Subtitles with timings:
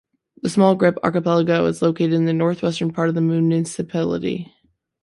[0.41, 4.51] The small Grip archipelago is located in the northwestern part of the municipality.